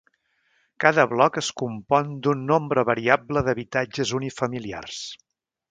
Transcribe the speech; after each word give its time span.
Cada 0.83 1.05
bloc 1.11 1.37
es 1.41 1.49
compon 1.63 2.17
d'un 2.27 2.41
nombre 2.53 2.87
variable 2.91 3.47
d'habitatges 3.49 4.17
unifamiliars. 4.23 5.03